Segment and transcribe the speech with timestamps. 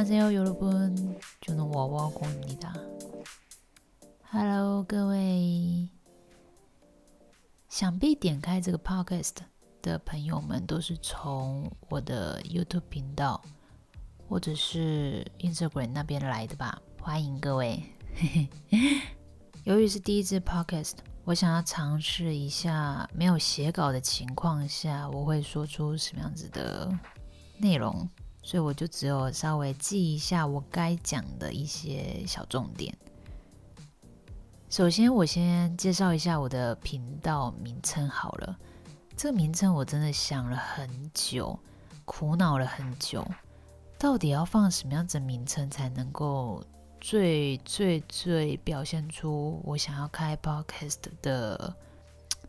[0.00, 1.20] 안녕하세요 여러분.
[1.42, 2.72] 저는 와와공입니다.
[4.32, 5.90] Hello，各位，
[7.68, 9.34] 想必点开这个 podcast
[9.82, 13.38] 的朋友们都是从我的 YouTube 频道
[14.26, 16.80] 或者是 Instagram 那边来的吧？
[16.98, 17.82] 欢迎各位。
[19.64, 26.90] 由于是第一支 podcast，我想要尝试一下没有写稿的情况下，我会说出什么样子的
[27.58, 28.08] 内容。
[28.43, 32.95] 所以我就只有稍微记一下我该讲的一些小重点。
[34.69, 38.57] 首先，我先介绍一下我的频道名称好了。
[39.15, 41.59] 这个名称我真的想了很久，
[42.05, 43.25] 苦恼了很久，
[43.99, 46.63] 到底要放什么样子的名称才能够
[46.99, 51.75] 最最最表现出我想要开 podcast 的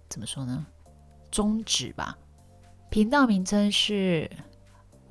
[0.09, 0.65] 怎么说呢？
[1.31, 2.17] 宗旨吧。
[2.89, 4.31] 频道名称是。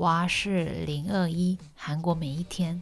[0.01, 2.81] 哇是零二一，韩国每一天。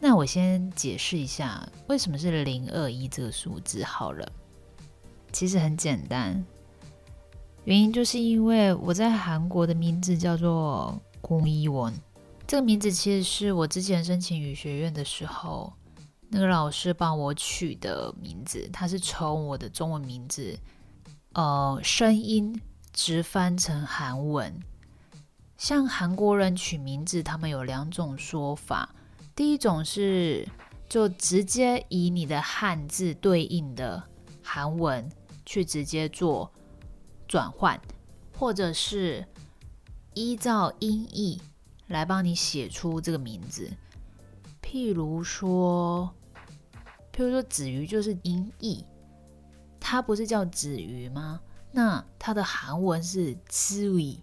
[0.00, 4.26] 那我先解释一下，为什么是零二一这个数字好了。
[5.32, 6.42] 其实很简单，
[7.64, 11.92] 原因就是因为我在韩国的名字叫做宫一文，
[12.46, 15.70] 这个名字其实是我之前申请语学院的时候，
[16.30, 20.58] 那个老师帮我取的名字，他是从我的中文名字，
[21.34, 22.58] 呃，声音
[22.94, 24.58] 直翻成韩文。
[25.58, 28.94] 像韩国人取名字，他们有两种说法。
[29.34, 30.48] 第一种是
[30.88, 34.02] 就直接以你的汉字对应的
[34.40, 35.10] 韩文
[35.44, 36.50] 去直接做
[37.26, 37.78] 转换，
[38.36, 39.26] 或者是
[40.14, 41.42] 依照音译
[41.88, 43.68] 来帮你写出这个名字。
[44.62, 46.14] 譬如说，
[47.12, 48.84] 譬如说子瑜就是音译，
[49.80, 51.40] 它不是叫子瑜吗？
[51.72, 54.16] 那它的韩文是子瑜。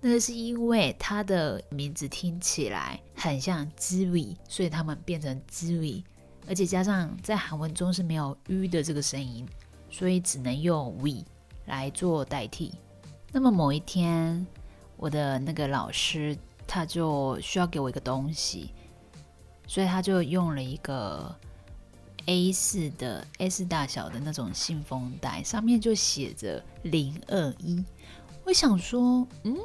[0.00, 6.04] 那是因为他的名字听起来很像 Zvi，所以他们变成 Zvi，
[6.46, 9.44] 而且加上在韩文中是没有 u 的这个声音，
[9.90, 11.24] 所以只能用 we
[11.66, 12.72] 来做代替。
[13.32, 14.46] 那么某一天，
[14.96, 18.70] 我的那个老师他就需要给我一个东西，
[19.66, 21.34] 所以他就用了一个
[22.26, 27.84] A 四的 S 大小的那种信封袋，上面就写着零二一。
[28.44, 29.56] 我想说，嗯。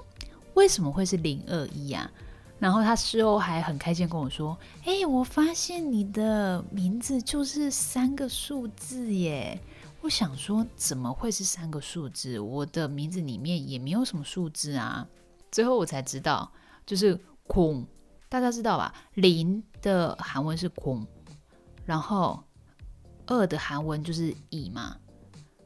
[0.56, 2.10] 为什么会是零二一啊？
[2.60, 9.60] 然后他事后还很开心跟我说：“哎，我发现你的名字就是三个数字耶！”
[10.02, 12.40] 我想说，怎么会是三个数字？
[12.40, 15.08] 我的名字里面也没有什么数字啊。
[15.52, 16.52] 最后我才知道，
[16.86, 17.86] 就是空，
[18.30, 18.94] 大家知道吧？
[19.16, 21.06] 零的韩文是空，
[21.86, 22.44] 然后
[23.26, 24.98] 二的韩文就是乙嘛。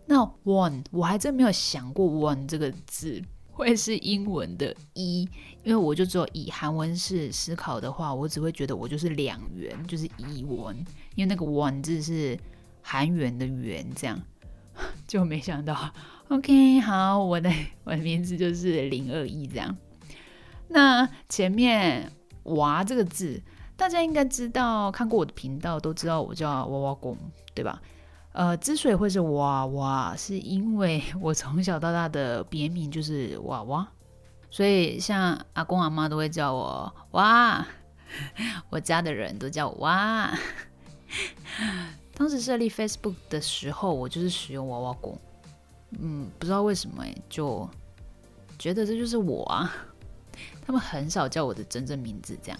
[0.05, 3.21] 那 one 我还真没有想过 one 这个字。
[3.57, 5.27] 会是英文的一，
[5.63, 10.77] 因为我就只有以韩文式思考的话，我只会觉得我就是两元，就是一文，
[11.15, 12.37] 因为那个文字是
[12.83, 14.21] 韩元的元，这样
[15.07, 15.91] 就没想到。
[16.29, 17.51] OK，好，我的
[17.83, 19.75] 我的名字就是零二一这样。
[20.67, 22.11] 那前面
[22.43, 23.41] 娃这个字，
[23.75, 27.17] 大家应该知道，看过我的频道都知道我叫娃娃公，
[27.55, 27.81] 对吧？
[28.37, 33.87] 呃，之所以会是娃娃，是因为 我从小到大的别名就是娃娃，
[34.51, 37.65] 所以像阿公阿妈都会叫我娃，
[38.69, 40.31] 我家的人都叫我娃。
[42.13, 45.17] 当时设立 Facebook 的时候，我就是使用娃娃工，
[45.99, 47.67] 嗯，不知道为什么就
[48.59, 49.73] 觉得这就是我啊。
[50.63, 52.59] 他们很少叫我的真正名字，这样，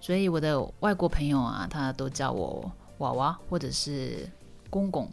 [0.00, 4.26] 所以我的外国朋友啊，他都叫我娃娃，或者是。
[4.70, 5.10] 公公，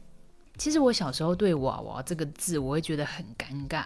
[0.58, 3.86] 其实我小时候对“娃娃”这个字，我会觉得很尴尬。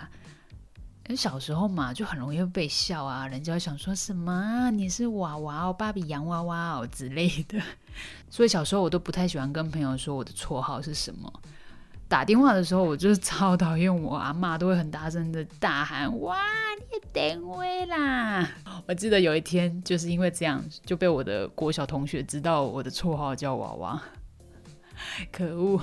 [1.08, 7.60] 因为小时候嘛，就很容易被笑啊，人家想说什么“你是娃娃哦，芭比洋娃娃哦”之类的。
[8.30, 11.32] 所以小时候我都不太喜欢跟朋友说我的绰号是什么。
[12.08, 16.38] 打电话的时候，我就是超讨厌我阿妈，都会很大声的大喊“哇，
[16.92, 18.48] 你电话啦！”
[18.88, 24.04] 我记得有一天就是因为这样，就被我的国小同学知道我的绰号叫娃娃。
[25.32, 25.82] 可恶！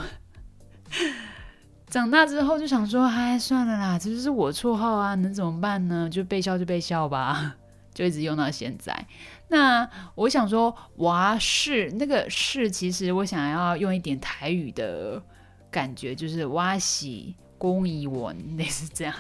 [1.88, 6.08] 长大之后就想说，哎，算了啦，这就是我绰号啊，能怎么办呢？
[6.10, 7.56] 就被笑就被笑吧，
[7.94, 9.06] 就一直用到现在。
[9.48, 15.22] 那我想说，娃是那个是，其实我想要用一点台语的
[15.70, 19.14] 感觉，就是哇喜公益文，类似这样。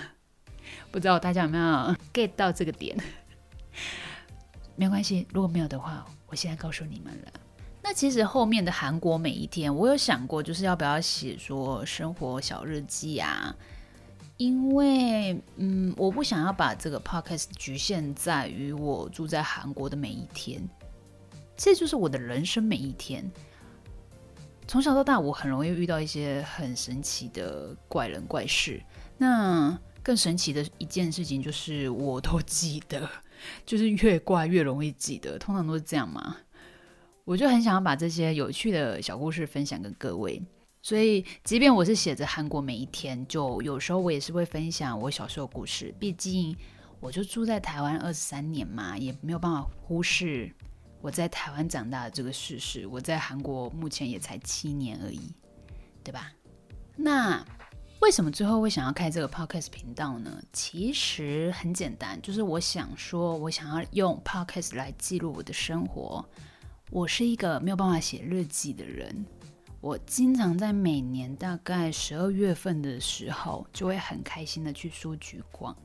[0.90, 2.96] 不知道大家有没有 get 到这个点？
[4.74, 7.45] 没关系，如果没有的话，我现在告诉你们了。
[7.88, 13.54] 那其实后面的韩国每一天，我有想过，就是要不要写说生活小日记啊？
[14.38, 20.68] 因为嗯，我不想要把这个 podcast 局限在于我住在韩国的每一天，
[21.56, 23.24] 这就是我的人生每一天。
[24.66, 28.82] 从小到大，我很容易遇到一些很神奇的怪人怪事。
[29.16, 33.08] 那更神奇的一件事情就是，我都记得，
[33.64, 36.36] 就是越怪越容易记得，通常都是这样嘛。
[37.26, 40.40] 我就很想要把这些有趣的小故事分享给各位。
[40.80, 45.92] 所以，即便我是写着韩国每一天，就有时候我也是会分享我小时候故事。
[45.98, 46.56] 毕竟，
[47.00, 50.54] 我就住在台湾二十三年嘛，也没有办法忽视。
[51.00, 55.34] 我在台湾长大的这个事实，我在韩国目前也才七年而已，
[56.04, 56.30] 对吧？
[56.94, 57.44] 那
[58.00, 60.40] 为什么最后会想要开这个 podcast 频道呢？
[60.52, 66.24] 其实很简单，就是我想说，我想要用 podcast 来记录我的生活。
[66.89, 69.25] 我是一个没有办法写日记的人，
[69.79, 75.75] 我经常在每年大概十二月份的时候，就会很开心的去书局逛，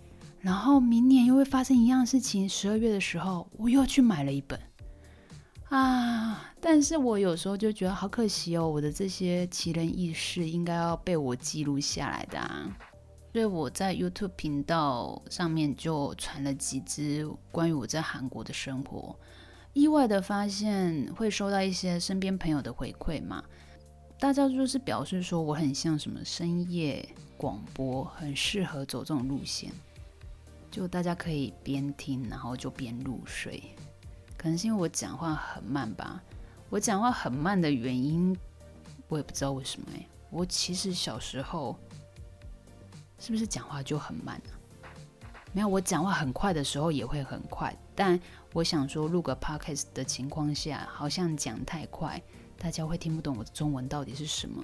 [0.41, 4.59] 然后明年又会发生一样事情，十二月的时候我又去买了一本
[5.69, 6.53] 啊！
[6.59, 12.75] 但是我有时候就觉得好可惜哦，我的这些奇人异事应该要被我记录下来的啊。
[13.31, 19.15] 所以我在 YouTube 频道上面就传了几支关于我在韩国的生活，
[19.73, 23.41] 意外的发现会收到一些身边朋友的回馈嘛，
[24.19, 29.71] 大家就是表示说我很像什么深夜广播，很适合走这种路线，
[30.71, 33.61] 就大家可以边听然后就边入睡，
[34.37, 36.23] 可能是因为我讲话很慢吧，
[36.69, 38.35] 我讲话很慢的原因
[39.07, 41.77] 我也不知道为什么哎，我其实小时候。
[43.23, 44.57] 是不是讲话就很慢啊？
[45.53, 47.71] 没有，我讲话很快的时候也会很快。
[47.93, 48.19] 但
[48.51, 52.19] 我想说，录个 podcast 的情况下，好像讲太快，
[52.57, 54.63] 大家会听不懂我的中文到底是什么。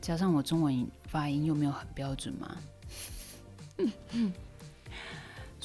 [0.00, 2.56] 加上我中文发音又没有很标准嘛，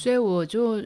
[0.05, 0.83] 所以我就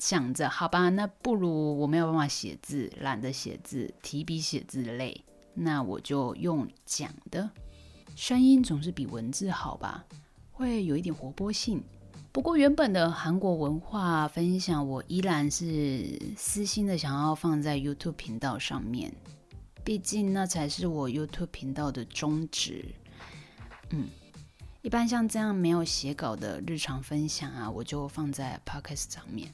[0.00, 5.24] 想着，好吧，那不如我没有办法写字，懒得写字，提笔写字累，
[5.54, 7.48] 那我就用讲的，
[8.16, 10.04] 声音总是比文字好吧。
[10.50, 11.80] 会有一点活泼性，
[12.32, 19.14] 不过原本的韩国文化分享，我依然是私心的想要放在 YouTube 频道上面，
[19.84, 22.84] 毕竟那才是我 YouTube 频道的宗旨。
[23.90, 24.08] 嗯，
[24.86, 29.52] 一般像这样没有写稿的日常分享啊，我就放在 Podcast 上面。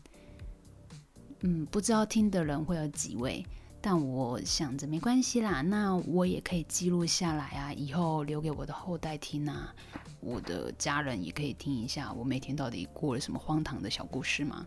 [1.40, 3.42] 嗯，不知道听的人会有几位，
[3.80, 9.74] 但我想着没关系啦，那我也可以记录下来啊，以后留给我的后代听啊。
[10.20, 14.66] 我的家人也可以听一下，我每天到底过了什么荒唐的小故事吗？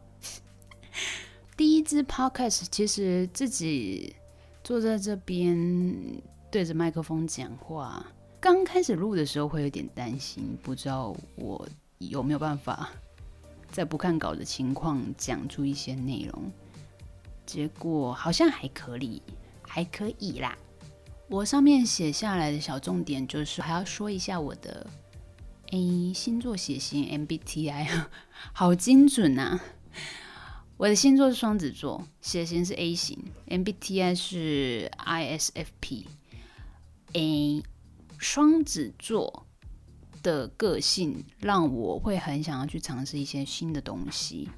[1.56, 4.16] 第一支 podcast 其实自己
[4.63, 8.04] 坐在这边对着麦克风讲话，
[8.39, 12.92] 刚开始录的时候会有点担心，不知道我有没有办法
[13.72, 16.51] 在不看稿的情况讲出一些内容。
[17.46, 19.22] 结果好像还可以，
[19.62, 20.58] 还可以啦。
[21.27, 24.86] 我上面写下来的小重点就是还要说一下我的。
[25.72, 28.06] A 星座血型 MBTI
[28.54, 29.60] 好精准呐！
[30.77, 36.06] 我的星座是双子座，血型是 A 型，MBTI 是 ISFP。
[37.13, 37.63] A
[38.17, 39.45] 双子座
[40.24, 44.50] 的个性让我会很想要去尝试一些新的东西。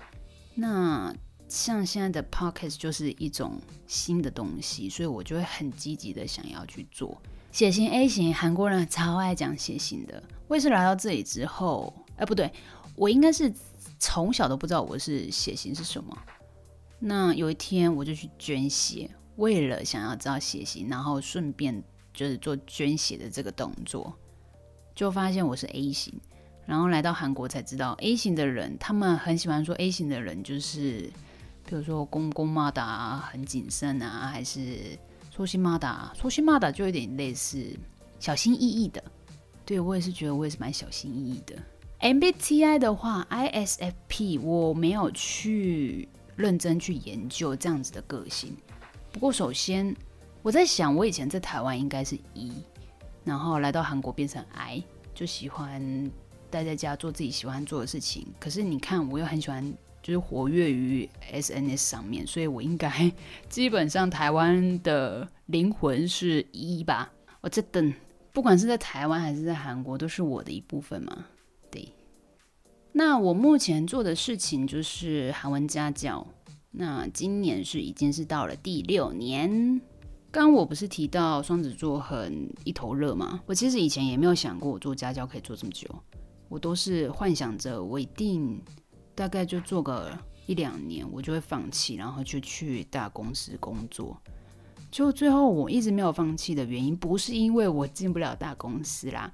[0.55, 1.13] 那
[1.47, 7.21] 像现在的 Podcast 就是一种新的东西，所以我就会很积极的想要去做。
[7.51, 10.21] 血型 A 型，韩国人超爱讲血型的。
[10.47, 12.51] 我也是来到这里之后，哎，不对，
[12.95, 13.51] 我应该是
[13.97, 16.17] 从小都不知道我是血型是什么。
[16.99, 21.83] 那有一天我就去捐血，为了想要知道血型，然后顺便
[22.17, 24.12] 就是做捐血的这个动作，
[24.95, 26.12] 就发现我是 A 型。
[26.65, 31.09] 然后来到韩国才知道，A 型的人他们很喜欢说 A 型的人就是，
[31.67, 34.97] 比如说公公妈的啊，很谨慎啊，还是。
[35.29, 37.63] 粗心妈达，粗心妈达就有点类似
[38.19, 39.03] 小心翼翼的。
[39.63, 41.55] 对我也是觉得我也是蛮小心翼翼的。
[42.00, 48.57] MBTI 的话，ISFP 我没有去认真去研究这样子的个性。
[49.12, 49.95] 不过首先
[50.41, 52.51] 我在想，我以前在台湾应该是一
[53.24, 56.12] 然后来到韩国变成 I，就喜欢
[56.50, 58.27] 待在家做自己喜欢做的事情。
[58.39, 59.74] 可是你看，我又很喜欢。
[60.00, 63.12] 就是活跃于 SNS 上面，所以我应该
[63.50, 67.12] 基本上台湾的灵魂是一吧。
[67.41, 67.94] 我这等，
[68.32, 71.25] 不管是在台湾还是在韩国，都是我的一部分嘛。
[71.70, 71.91] 对。
[72.94, 76.25] 那我目前做的事情就是韩文家教。
[76.72, 79.82] 那今年是已经是到了第六年。
[80.38, 83.41] 刚我不是提到双子座很一头热吗？
[83.48, 85.89] 我其实以前也没有想过我做家教可以做这么久，
[86.48, 88.62] 我都是幻想着我一定。
[89.15, 90.15] 大概就做个
[90.46, 94.15] 一两年，我就会放弃，然后就去大公司工作。
[94.91, 99.32] 就最后我一直没有放弃的原因，不是因为我进不了大公司啦。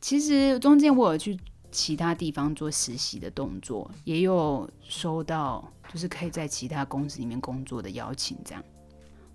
[0.00, 1.36] 其实中间我有去
[1.72, 8.38] 其他地方做实习的动作，也有收到就是可以在其他公司里面工作的邀请。
[8.44, 8.62] 这样，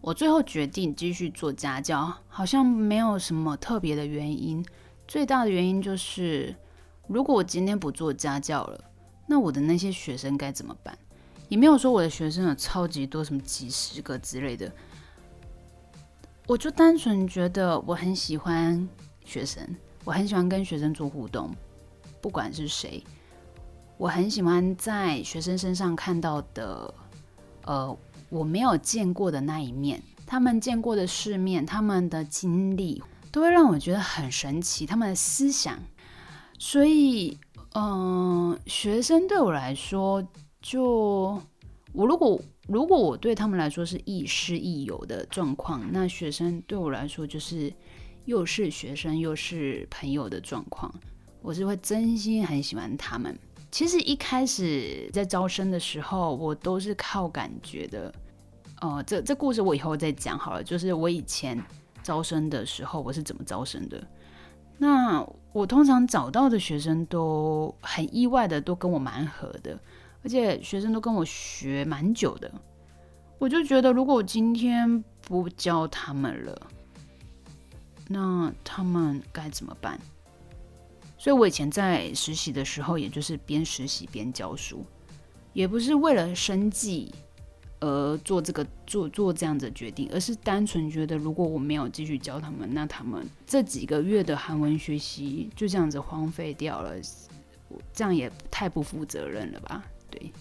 [0.03, 4.63] 我最后决定继续做家教，好像没有什么特别的原因。
[5.07, 6.53] 最大的原因就是，
[7.07, 8.83] 如果我今天不做家教了。
[9.25, 10.97] 那我的那些学生该怎么办？
[11.47, 14.69] 也没有说我的学生有超级多，什么几十个之类的。
[16.47, 18.85] 我就单纯觉得我很喜欢
[19.23, 19.65] 学生，
[20.03, 21.49] 我很喜欢跟学生做互动，
[22.19, 23.01] 不管是谁，
[23.97, 26.93] 我很喜欢在学生身上看到的，
[27.63, 27.97] 呃，
[28.33, 35.77] 我没有见过的那一面，他们见过的世面，他们的经历，都会让我觉得很神奇，他们的思想，
[36.57, 37.37] 所以。
[37.75, 40.23] 嗯，学生对我来说，
[40.61, 41.41] 就
[41.91, 47.73] 我如果如果我对他们来说是亦师亦友的状况，那学生对我来说就是
[48.25, 50.93] 又是学生又是朋友的状况。
[51.41, 53.35] 我是会真心很喜欢他们。
[53.73, 58.13] 其实一开始在招生的时候，我都是靠感觉的。
[58.79, 60.63] 呃，这这故事我以后再讲好了。
[60.63, 61.59] 就是我以前
[62.03, 64.07] 招生的时候，我是怎么招生的。
[64.77, 69.75] 那我通常找到的学生都很意外的，都跟我蛮合的，
[70.23, 72.51] 而且学生都跟我学蛮久的。
[73.39, 76.61] 我就觉得，如果我今天不教他们了，
[78.07, 79.99] 那他们该怎么办？
[81.23, 84.85] 所以我以前在实习的时候，也就是边实习边教书，
[85.53, 87.13] 也不是为了生计。
[87.79, 96.93] 而做这个做做这样的决定，而是单纯觉得，如果我没有继续教他们，那他们这几个月的韩文学习就这样子荒废掉了，
[97.93, 99.83] 这样也太不负责任了吧？
[100.09, 100.31] 对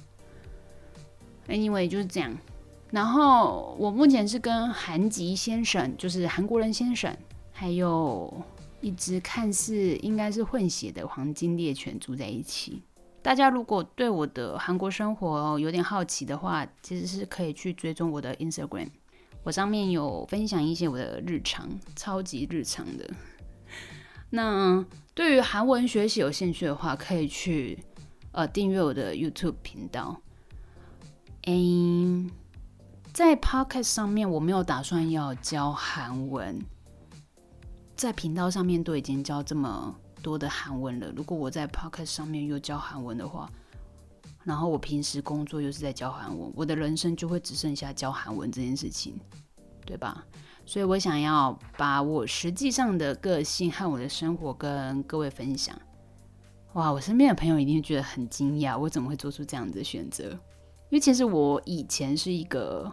[1.49, 2.33] ，Anyway 就是这样。
[2.91, 7.17] 然后我目前是跟韩吉先生，就是韩国人先生，
[7.53, 8.33] 还有
[8.83, 12.83] 一只看似应该是混血的黄金猎犬住在一起。
[13.23, 18.89] 大家如果对我的韩国生活有点好奇的话，其实是可以去追踪我的 Instagram，
[19.45, 23.09] 我上面有分享一些我的日常，超级日常的。
[24.31, 24.85] 那
[25.15, 27.79] 对于韩文学习有兴趣的话，可以去
[28.33, 30.21] 呃订阅我的 YouTube 频道。
[31.47, 32.31] 嗯，
[33.13, 36.61] 在 Podcast 上面我没有打算要教韩文，
[38.03, 39.97] 在频道上面都已经教这么。
[40.23, 41.13] 多的韩文了。
[41.17, 43.51] 如果我在 Pocket 上面又教韩文的话，
[44.45, 49.19] 然后我平时工作又是在教韩文，我的人生就会只剩下教韩文这件事情，
[49.85, 50.25] 对吧？
[50.65, 55.77] 所以我想要把我实际上的个性和我的生活跟各位分享。
[56.75, 60.31] 哇，我身边的朋友一定觉得很惊讶，我怎么会做出这样的选择？
[60.31, 62.89] 因为其实我以前是一个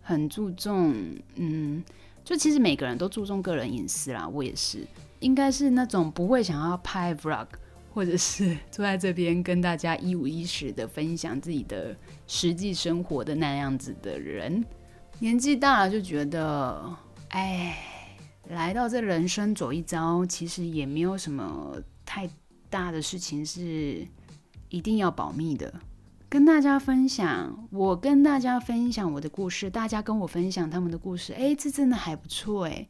[0.00, 0.94] 很注重，
[1.34, 1.82] 嗯，
[2.24, 4.86] 就其实每个人都注重个人隐私啦，我也是。
[5.20, 7.46] 应该是那种不会想要拍 vlog，
[7.92, 14.64] 或者是 坐在这边跟大家一五一十的分享自己的实际生活的那样子的人。
[15.20, 16.96] 年纪大了就觉得，
[17.28, 17.76] 哎，
[18.48, 22.28] 来到这人生走一遭，其实也没有什么太
[22.68, 24.06] 大的事情是
[24.68, 25.72] 一定要保密的。
[26.34, 32.88] 跟大家分享，我跟大家分享我的故事，大家跟我分享他们的故事，哎，这真的还不错哎。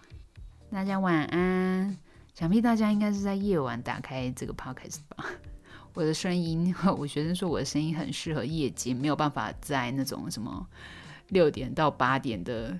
[0.70, 1.96] 大家晚安。
[2.34, 5.24] 想必大家应该是在夜晚打开这个 podcast 吧。
[5.94, 10.66] 我的声音， 我学生说我的声音很适合夜间，没有办法在那种什么
[11.28, 12.78] 六点到八点的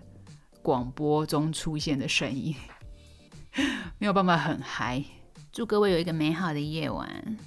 [0.61, 2.55] 广播中出现的声音，
[3.99, 5.03] 没有办法很嗨。
[5.51, 7.39] 祝各位有一个美好的夜晚。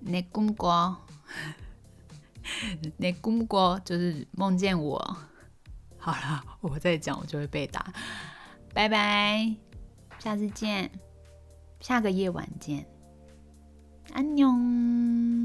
[0.00, 0.98] 那公瓜，
[2.96, 5.16] 那公瓜就是梦见我。
[5.98, 7.92] 好了，我再讲我就会被打。
[8.74, 9.54] 拜拜，
[10.18, 10.90] 下次见，
[11.80, 12.86] 下个夜晚见。
[14.14, 15.41] 안 녕.